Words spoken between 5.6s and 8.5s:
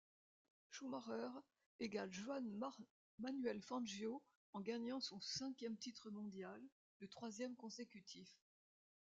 titre mondial, le troisième consécutif.